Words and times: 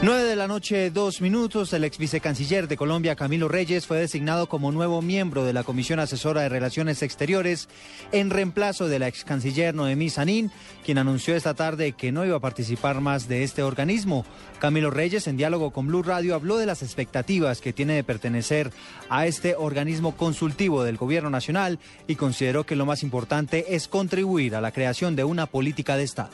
9 0.00 0.22
de 0.22 0.36
la 0.36 0.46
noche, 0.46 0.90
dos 0.92 1.20
minutos. 1.20 1.72
El 1.72 1.82
ex 1.82 1.98
vicecanciller 1.98 2.68
de 2.68 2.76
Colombia, 2.76 3.16
Camilo 3.16 3.48
Reyes, 3.48 3.84
fue 3.84 3.98
designado 3.98 4.48
como 4.48 4.70
nuevo 4.70 5.02
miembro 5.02 5.44
de 5.44 5.52
la 5.52 5.64
Comisión 5.64 5.98
Asesora 5.98 6.42
de 6.42 6.48
Relaciones 6.48 7.02
Exteriores 7.02 7.68
en 8.12 8.30
reemplazo 8.30 8.86
de 8.86 9.00
la 9.00 9.08
ex 9.08 9.24
canciller 9.24 9.74
Noemí 9.74 10.08
Sanín, 10.08 10.52
quien 10.84 10.98
anunció 10.98 11.34
esta 11.34 11.54
tarde 11.54 11.94
que 11.94 12.12
no 12.12 12.24
iba 12.24 12.36
a 12.36 12.40
participar 12.40 13.00
más 13.00 13.26
de 13.26 13.42
este 13.42 13.64
organismo. 13.64 14.24
Camilo 14.60 14.92
Reyes, 14.92 15.26
en 15.26 15.36
diálogo 15.36 15.72
con 15.72 15.88
Blue 15.88 16.04
Radio, 16.04 16.36
habló 16.36 16.58
de 16.58 16.66
las 16.66 16.84
expectativas 16.84 17.60
que 17.60 17.72
tiene 17.72 17.94
de 17.94 18.04
pertenecer 18.04 18.70
a 19.08 19.26
este 19.26 19.56
organismo 19.56 20.16
consultivo 20.16 20.84
del 20.84 20.96
Gobierno 20.96 21.28
Nacional 21.28 21.80
y 22.06 22.14
consideró 22.14 22.64
que 22.64 22.76
lo 22.76 22.86
más 22.86 23.02
importante 23.02 23.74
es 23.74 23.88
contribuir 23.88 24.54
a 24.54 24.60
la 24.60 24.70
creación 24.70 25.16
de 25.16 25.24
una 25.24 25.46
política 25.46 25.96
de 25.96 26.04
Estado. 26.04 26.30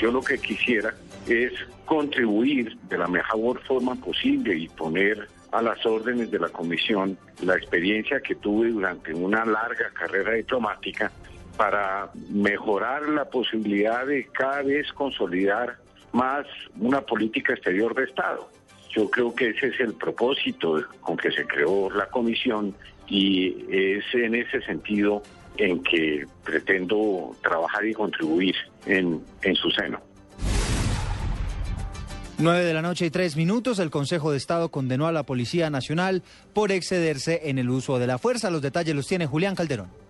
Yo 0.00 0.10
lo 0.10 0.20
que 0.20 0.36
quisiera 0.36 0.96
es 1.28 1.52
contribuir 1.84 2.76
de 2.88 2.98
la 2.98 3.08
mejor 3.08 3.60
forma 3.64 3.94
posible 3.96 4.56
y 4.56 4.68
poner 4.68 5.28
a 5.52 5.62
las 5.62 5.84
órdenes 5.86 6.30
de 6.30 6.38
la 6.38 6.48
comisión 6.48 7.16
la 7.42 7.54
experiencia 7.54 8.20
que 8.20 8.34
tuve 8.34 8.70
durante 8.70 9.14
una 9.14 9.44
larga 9.44 9.90
carrera 9.92 10.32
diplomática 10.32 11.12
para 11.56 12.10
mejorar 12.30 13.08
la 13.08 13.24
posibilidad 13.26 14.06
de 14.06 14.26
cada 14.26 14.62
vez 14.62 14.92
consolidar 14.92 15.76
más 16.12 16.46
una 16.80 17.00
política 17.00 17.54
exterior 17.54 17.94
de 17.94 18.04
Estado. 18.04 18.48
Yo 18.90 19.10
creo 19.10 19.34
que 19.34 19.50
ese 19.50 19.68
es 19.68 19.80
el 19.80 19.94
propósito 19.94 20.82
con 21.00 21.16
que 21.16 21.30
se 21.30 21.44
creó 21.46 21.90
la 21.90 22.06
comisión 22.06 22.74
y 23.06 23.66
es 23.68 24.04
en 24.14 24.34
ese 24.34 24.60
sentido 24.62 25.22
en 25.56 25.82
que 25.82 26.26
pretendo 26.44 27.36
trabajar 27.42 27.84
y 27.84 27.92
contribuir 27.92 28.54
en, 28.86 29.22
su 29.54 29.70
seno. 29.70 30.00
9 32.44 32.62
de 32.62 32.74
la 32.74 32.82
noche 32.82 33.06
y 33.06 33.10
tres 33.10 33.36
minutos, 33.36 33.78
el 33.78 33.88
Consejo 33.88 34.30
de 34.30 34.36
Estado 34.36 34.68
condenó 34.68 35.06
a 35.06 35.12
la 35.12 35.22
Policía 35.22 35.70
Nacional 35.70 36.22
por 36.52 36.72
excederse 36.72 37.40
en 37.44 37.58
el 37.58 37.70
uso 37.70 37.98
de 37.98 38.06
la 38.06 38.18
fuerza. 38.18 38.50
Los 38.50 38.60
detalles 38.60 38.94
los 38.94 39.06
tiene 39.06 39.24
Julián 39.24 39.54
Calderón. 39.54 40.03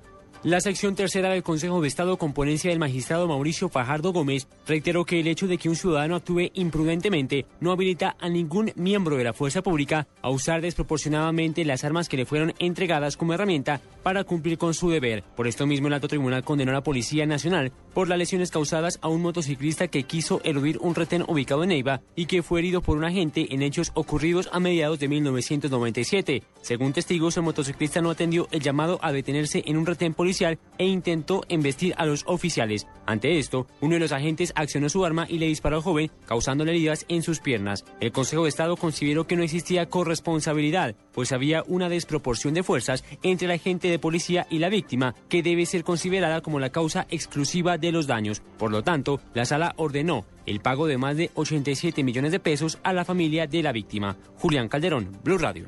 La 0.45 0.61
sección 0.61 0.95
tercera 0.95 1.31
del 1.31 1.43
Consejo 1.43 1.81
de 1.81 1.89
Estado, 1.89 2.19
con 2.19 2.35
ponencia 2.35 2.69
del 2.69 2.79
magistrado 2.79 3.27
Mauricio 3.27 3.71
Fajardo 3.71 4.13
Gómez, 4.13 4.47
reiteró 4.67 5.07
que 5.07 5.19
el 5.19 5.27
hecho 5.27 5.47
de 5.47 5.57
que 5.57 5.71
un 5.71 5.75
ciudadano 5.75 6.17
actúe 6.17 6.51
imprudentemente 6.53 7.47
no 7.61 7.73
habilita 7.73 8.15
a 8.21 8.29
ningún 8.29 8.71
miembro 8.77 9.17
de 9.17 9.25
la 9.25 9.33
fuerza 9.33 9.63
pública 9.63 10.07
a 10.21 10.29
usar 10.29 10.61
desproporcionadamente 10.61 11.65
las 11.65 11.83
armas 11.83 12.11
que 12.11 12.19
le 12.19 12.27
fueron 12.27 12.53
entregadas 12.59 13.17
como 13.17 13.33
herramienta 13.33 13.81
para 14.03 14.25
cumplir 14.25 14.59
con 14.59 14.75
su 14.75 14.91
deber. 14.91 15.25
Por 15.35 15.47
esto 15.47 15.67
mismo, 15.67 15.89
el 15.89 15.95
alto 15.95 16.09
tribunal 16.09 16.45
condenó 16.45 16.73
a 16.73 16.75
la 16.75 16.83
Policía 16.83 17.25
Nacional 17.25 17.73
por 17.95 18.11
las 18.11 18.19
lesiones 18.19 18.51
causadas 18.51 18.99
a 19.01 19.09
un 19.09 19.23
motociclista 19.23 19.89
que 19.89 20.03
quiso 20.03 20.43
eludir 20.45 20.77
un 20.83 20.95
retén 20.95 21.25
ubicado 21.27 21.63
en 21.63 21.71
Neiva 21.71 22.03
y 22.17 22.27
que 22.27 22.43
fue 22.43 22.61
herido 22.61 22.83
por 22.83 22.99
un 22.99 23.05
agente 23.05 23.55
en 23.55 23.63
hechos 23.63 23.93
ocurridos 23.95 24.51
a 24.53 24.61
mediados 24.61 24.99
de 24.99 25.09
1997. 25.09 26.43
Según 26.61 26.93
testigos, 26.93 27.39
el 27.39 27.45
motociclista 27.45 28.03
no 28.03 28.11
atendió 28.11 28.47
el 28.51 28.61
llamado 28.61 28.99
a 29.01 29.11
detenerse 29.11 29.63
en 29.65 29.79
un 29.79 29.87
retén 29.87 30.13
policial 30.13 30.34
e 30.41 30.87
intentó 30.87 31.43
embestir 31.49 31.95
a 31.97 32.07
los 32.07 32.25
oficiales. 32.27 32.87
Ante 33.07 33.39
esto, 33.39 33.67
uno 33.81 33.95
de 33.95 34.01
los 34.01 34.13
agentes 34.13 34.53
accionó 34.57 34.89
su 34.89 35.05
arma 35.05 35.27
y 35.29 35.39
le 35.39 35.47
disparó 35.47 35.77
al 35.77 35.83
joven, 35.83 36.11
causándole 36.27 36.73
heridas 36.73 37.05
en 37.09 37.23
sus 37.23 37.41
piernas. 37.41 37.85
El 38.01 38.13
Consejo 38.13 38.45
de 38.45 38.49
Estado 38.49 38.77
consideró 38.77 39.27
que 39.27 39.37
no 39.37 39.43
existía 39.43 39.89
corresponsabilidad, 39.89 40.97
pues 41.13 41.33
había 41.33 41.63
una 41.67 41.89
desproporción 41.89 42.55
de 42.55 42.63
fuerzas 42.63 43.05
entre 43.23 43.47
el 43.47 43.53
agente 43.53 43.89
de 43.89 43.99
policía 43.99 44.47
y 44.51 44.59
la 44.59 44.69
víctima, 44.69 45.15
que 45.29 45.43
debe 45.43 45.67
ser 45.67 45.85
considerada 45.85 46.41
como 46.41 46.61
la 46.61 46.71
causa 46.71 47.07
exclusiva 47.11 47.79
de 47.79 47.93
los 47.93 48.07
daños. 48.07 48.43
Por 48.59 48.71
lo 48.71 48.83
tanto, 48.83 49.21
la 49.35 49.45
sala 49.45 49.75
ordenó 49.77 50.25
el 50.47 50.61
pago 50.61 50.87
de 50.87 50.99
más 50.99 51.17
de 51.17 51.31
87 51.35 52.03
millones 52.03 52.33
de 52.33 52.41
pesos 52.41 52.79
a 52.83 52.93
la 52.93 53.05
familia 53.05 53.47
de 53.47 53.63
la 53.63 53.73
víctima. 53.73 54.17
Julián 54.37 54.69
Calderón, 54.69 55.19
Blue 55.23 55.39
Radio. 55.39 55.67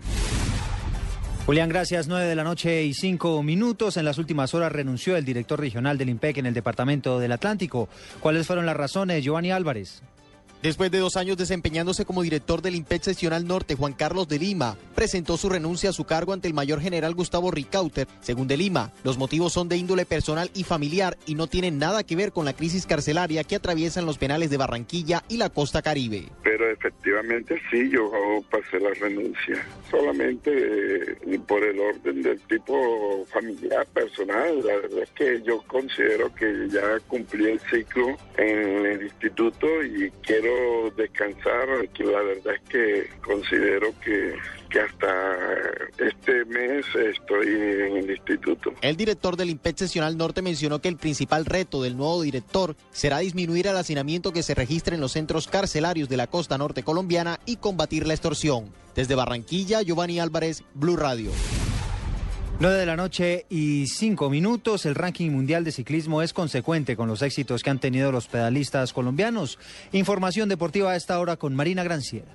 Julián, 1.47 1.69
gracias. 1.69 2.09
Nueve 2.09 2.27
de 2.27 2.34
la 2.34 2.43
noche 2.43 2.83
y 2.83 2.93
cinco 2.93 3.41
minutos. 3.41 3.97
En 3.97 4.05
las 4.05 4.19
últimas 4.19 4.53
horas 4.53 4.73
renunció 4.73 5.17
el 5.17 5.25
director 5.25 5.61
regional 5.61 5.97
del 5.97 6.09
IMPEC 6.09 6.39
en 6.39 6.47
el 6.47 6.55
Departamento 6.55 7.21
del 7.21 7.31
Atlántico. 7.31 7.89
¿Cuáles 8.19 8.49
fueron 8.49 8.67
las 8.67 8.77
razones, 8.77 9.23
Giovanni 9.23 9.53
Álvarez? 9.53 10.03
Después 10.66 10.91
de 10.91 10.99
dos 10.99 11.16
años 11.16 11.37
desempeñándose 11.37 12.04
como 12.04 12.25
director 12.25 12.60
del 12.60 12.75
IMPEC 12.75 13.00
Seccional 13.00 13.47
Norte, 13.47 13.77
Juan 13.77 13.93
Carlos 13.93 14.27
de 14.27 14.41
Lima 14.41 14.77
presentó 14.97 15.37
su 15.37 15.49
renuncia 15.49 15.91
a 15.91 15.93
su 15.93 16.03
cargo 16.03 16.32
ante 16.32 16.49
el 16.49 16.54
mayor 16.54 16.81
general 16.81 17.15
Gustavo 17.15 17.53
Ricauter. 17.53 18.09
Según 18.19 18.49
de 18.49 18.56
Lima, 18.56 18.91
los 19.04 19.16
motivos 19.16 19.53
son 19.53 19.69
de 19.69 19.77
índole 19.77 20.06
personal 20.06 20.50
y 20.54 20.65
familiar 20.65 21.16
y 21.25 21.37
no 21.37 21.47
tienen 21.47 21.78
nada 21.78 22.03
que 22.03 22.16
ver 22.16 22.32
con 22.32 22.44
la 22.44 22.53
crisis 22.53 22.84
carcelaria 22.84 23.44
que 23.44 23.54
atraviesan 23.54 24.06
los 24.06 24.19
penales 24.19 24.50
de 24.50 24.56
Barranquilla 24.56 25.22
y 25.28 25.37
la 25.37 25.50
costa 25.50 25.82
caribe. 25.82 26.31
Pero 26.43 26.69
efectivamente 26.69 27.62
sí, 27.71 27.88
yo 27.88 28.10
pasé 28.50 28.81
la 28.81 28.91
renuncia. 28.94 29.65
Solamente 29.88 30.50
eh, 30.50 31.38
por 31.47 31.62
el 31.62 31.78
orden 31.78 32.22
del 32.22 32.41
tipo 32.41 33.25
familiar, 33.27 33.87
personal. 33.94 34.66
La 34.66 34.75
verdad 34.78 35.03
es 35.04 35.10
que 35.10 35.41
yo 35.43 35.62
considero 35.69 36.34
que 36.34 36.69
ya 36.69 36.98
cumplí 37.06 37.53
el 37.53 37.60
ciclo 37.60 38.16
en 38.37 38.84
el 38.84 39.03
instituto 39.04 39.69
y 39.84 40.10
quiero 40.22 40.56
descansar, 40.97 41.69
la 41.69 42.22
verdad 42.22 42.55
es 42.55 42.69
que 42.69 43.11
considero 43.25 43.89
que, 44.05 44.34
que 44.71 44.81
hasta 44.81 45.37
este 45.99 46.44
mes 46.47 46.84
estoy 46.94 47.47
en 47.47 47.97
el 47.97 48.11
instituto. 48.11 48.72
El 48.81 48.97
director 48.97 49.37
del 49.37 49.50
IMPET 49.50 49.78
Sesional 49.78 50.16
Norte 50.16 50.43
mencionó 50.43 50.81
que 50.81 50.89
el 50.89 50.97
principal 50.97 51.45
reto 51.45 51.83
del 51.83 51.97
nuevo 51.97 52.22
director 52.22 52.77
será 52.91 53.19
disminuir 53.19 53.66
el 53.66 53.77
hacinamiento 53.77 54.33
que 54.33 54.43
se 54.43 54.55
registra 54.55 54.95
en 54.95 55.00
los 55.00 55.12
centros 55.12 55.49
carcelarios 55.49 56.09
de 56.09 56.16
la 56.16 56.27
costa 56.27 56.59
norte 56.59 56.83
colombiana 56.83 57.41
y 57.47 57.56
combatir 57.56 58.06
la 58.06 58.15
extorsión. 58.15 58.72
Desde 58.95 59.15
Barranquilla, 59.15 59.83
Giovanni 59.83 60.21
Álvarez, 60.21 60.62
Blue 60.75 60.97
Radio. 60.97 61.31
9 62.59 62.78
de 62.78 62.87
la 62.87 62.97
noche 62.97 63.44
y 63.50 63.87
5 63.87 64.31
minutos. 64.31 64.87
El 64.87 64.94
ranking 64.94 65.31
mundial 65.31 65.62
de 65.62 65.72
ciclismo 65.72 66.22
es 66.22 66.33
consecuente 66.33 66.97
con 66.97 67.06
los 67.06 67.21
éxitos 67.21 67.62
que 67.62 67.69
han 67.69 67.81
tenido 67.81 68.11
los 68.12 68.28
pedalistas 68.28 68.94
colombianos. 68.94 69.59
Información 69.93 70.49
deportiva 70.49 70.93
a 70.93 70.97
esta 70.97 71.21
hora 71.21 71.37
con 71.37 71.55
Marina 71.55 71.84
Granciera. 71.84 72.28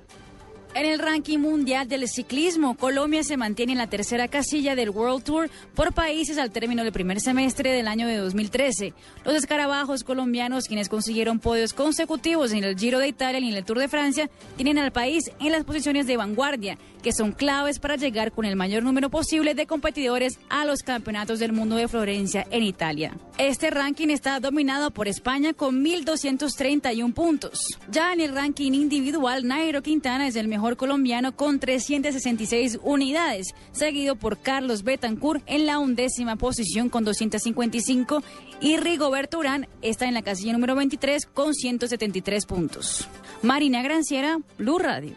En 0.74 0.86
el 0.86 1.00
ranking 1.00 1.38
mundial 1.38 1.90
del 1.90 2.08
ciclismo, 2.08 2.78
Colombia 2.78 3.24
se 3.24 3.36
mantiene 3.36 3.74
en 3.74 3.78
la 3.78 3.88
tercera 3.88 4.30
casilla 4.30 4.74
del 4.74 4.90
World 4.90 5.22
Tour 5.22 5.50
por 5.76 5.94
países 5.94 6.38
al 6.38 6.52
término 6.52 6.84
del 6.84 6.94
primer 6.94 7.20
semestre 7.20 7.74
del 7.74 7.90
año 7.90 8.08
de 8.08 8.16
2013. 8.16 8.94
Los 9.26 9.36
escarabajos 9.36 10.06
colombianos, 10.06 10.70
quienes 10.70 10.88
consiguieron 10.88 11.40
podios 11.40 11.74
consecutivos 11.74 12.54
en 12.54 12.64
el 12.64 12.78
Giro 12.78 13.00
de 13.00 13.10
Italia 13.10 13.42
y 13.42 13.50
en 13.50 13.58
el 13.58 13.66
Tour 13.66 13.80
de 13.80 13.90
Francia, 13.90 14.30
tienen 14.56 14.78
al 14.78 14.94
país 14.94 15.30
en 15.42 15.52
las 15.52 15.66
posiciones 15.66 16.08
de 16.08 16.16
vanguardia, 16.16 16.78
que 17.04 17.12
son 17.12 17.34
claves 17.34 17.80
para 17.80 17.98
llegar 17.98 18.32
con 18.32 18.46
el 18.46 18.56
mayor 18.56 18.84
número 18.84 19.10
posible 19.10 19.54
de 19.56 19.68
competidores 19.68 20.40
a 20.48 20.64
los 20.64 20.84
campeonatos 20.84 21.40
del 21.40 21.52
mundo 21.52 21.76
de 21.76 21.90
Florencia 21.90 22.48
en 22.50 22.64
Italia. 22.64 23.18
Este 23.42 23.72
ranking 23.72 24.10
está 24.10 24.40
dominado 24.40 24.92
por 24.92 25.08
España 25.08 25.54
con 25.54 25.84
1.231 25.84 27.12
puntos. 27.12 27.60
Ya 27.90 28.14
en 28.14 28.22
el 28.22 28.36
ranking 28.36 28.74
individual, 28.74 29.48
Nairo 29.48 29.82
Quintana 29.82 30.28
es 30.28 30.36
el 30.36 30.48
mejor 30.48 30.78
colombiano 30.78 31.36
con 31.36 31.58
366 31.58 32.78
unidades, 32.84 33.56
seguido 33.72 34.16
por 34.16 34.38
Carlos 34.38 34.84
Betancourt 34.84 35.42
en 35.48 35.66
la 35.66 35.80
undécima 35.80 36.36
posición 36.36 36.90
con 36.90 37.04
255 37.04 38.22
y 38.62 38.78
Rigoberto 38.78 39.40
Urán 39.40 39.68
está 39.82 40.06
en 40.06 40.14
la 40.14 40.22
casilla 40.22 40.54
número 40.54 40.76
23 40.76 41.26
con 41.26 41.56
173 41.56 42.46
puntos. 42.46 43.08
Marina 43.42 43.82
Granciera, 43.82 44.38
Blue 44.60 44.78
Radio. 44.78 45.16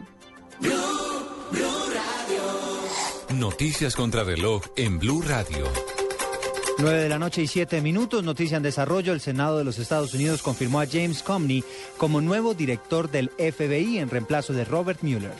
Blue, 0.59 0.71
Radio. 1.51 3.39
Noticias 3.39 3.95
contra 3.95 4.23
reloj 4.23 4.63
en 4.77 4.97
Blue 4.97 5.21
Radio. 5.21 5.94
9 6.77 7.03
de 7.03 7.09
la 7.09 7.19
noche 7.19 7.41
y 7.41 7.47
7 7.47 7.81
minutos, 7.81 8.23
noticia 8.23 8.57
en 8.57 8.63
desarrollo. 8.63 9.13
El 9.13 9.21
Senado 9.21 9.57
de 9.57 9.63
los 9.63 9.79
Estados 9.79 10.13
Unidos 10.13 10.41
confirmó 10.41 10.81
a 10.81 10.85
James 10.85 11.23
Comey 11.23 11.63
como 11.97 12.19
nuevo 12.19 12.53
director 12.53 13.09
del 13.09 13.29
FBI 13.29 13.99
en 13.99 14.09
reemplazo 14.09 14.51
de 14.51 14.65
Robert 14.65 15.01
Mueller. 15.01 15.33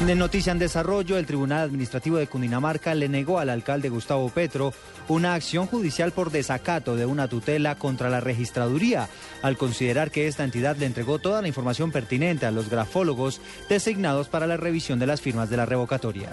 En 0.00 0.18
noticia 0.18 0.50
en 0.50 0.58
desarrollo, 0.58 1.16
el 1.16 1.26
Tribunal 1.26 1.60
Administrativo 1.60 2.16
de 2.16 2.26
Cundinamarca 2.26 2.92
le 2.92 3.08
negó 3.08 3.38
al 3.38 3.50
alcalde 3.50 3.88
Gustavo 3.88 4.28
Petro 4.30 4.74
una 5.06 5.34
acción 5.34 5.68
judicial 5.68 6.10
por 6.10 6.32
desacato 6.32 6.96
de 6.96 7.06
una 7.06 7.28
tutela 7.28 7.76
contra 7.76 8.10
la 8.10 8.18
registraduría, 8.18 9.08
al 9.42 9.56
considerar 9.56 10.10
que 10.10 10.26
esta 10.26 10.42
entidad 10.42 10.76
le 10.76 10.86
entregó 10.86 11.20
toda 11.20 11.40
la 11.40 11.48
información 11.48 11.92
pertinente 11.92 12.46
a 12.46 12.50
los 12.50 12.68
grafólogos 12.68 13.40
designados 13.68 14.26
para 14.26 14.48
la 14.48 14.56
revisión 14.56 14.98
de 14.98 15.06
las 15.06 15.20
firmas 15.20 15.50
de 15.50 15.56
la 15.56 15.66
revocatoria. 15.66 16.30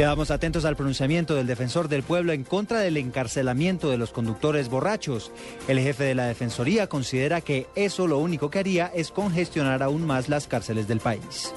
Quedamos 0.00 0.30
atentos 0.30 0.64
al 0.64 0.76
pronunciamiento 0.76 1.34
del 1.34 1.46
defensor 1.46 1.86
del 1.86 2.02
pueblo 2.02 2.32
en 2.32 2.42
contra 2.42 2.80
del 2.80 2.96
encarcelamiento 2.96 3.90
de 3.90 3.98
los 3.98 4.12
conductores 4.12 4.70
borrachos. 4.70 5.30
El 5.68 5.78
jefe 5.78 6.04
de 6.04 6.14
la 6.14 6.24
Defensoría 6.24 6.86
considera 6.86 7.42
que 7.42 7.66
eso 7.74 8.06
lo 8.06 8.16
único 8.16 8.48
que 8.48 8.60
haría 8.60 8.90
es 8.94 9.10
congestionar 9.10 9.82
aún 9.82 10.06
más 10.06 10.30
las 10.30 10.46
cárceles 10.46 10.88
del 10.88 11.00
país. 11.00 11.52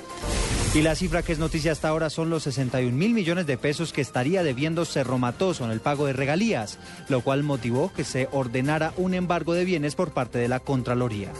Y 0.76 0.82
la 0.82 0.94
cifra 0.96 1.24
que 1.24 1.32
es 1.32 1.40
noticia 1.40 1.72
hasta 1.72 1.88
ahora 1.88 2.10
son 2.10 2.30
los 2.30 2.44
61 2.44 2.92
mil 2.92 3.14
millones 3.14 3.48
de 3.48 3.58
pesos 3.58 3.94
que 3.94 4.02
estaría 4.02 4.44
debiendo 4.44 4.84
Cerro 4.84 5.18
Matoso 5.18 5.64
en 5.64 5.72
el 5.72 5.80
pago 5.80 6.06
de 6.06 6.12
regalías, 6.12 6.80
lo 7.08 7.22
cual 7.22 7.44
motivó 7.44 7.94
que 7.94 8.04
se 8.04 8.28
ordenara 8.34 8.92
un 8.98 9.14
embargo 9.14 9.54
de 9.54 9.64
bienes 9.64 9.96
por 9.96 10.12
parte 10.12 10.38
de 10.38 10.50
la 10.50 10.60
Contraloría. 10.60 11.32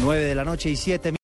9 0.00 0.24
de 0.24 0.34
la 0.34 0.44
noche 0.44 0.70
y 0.70 0.76
7 0.76 1.12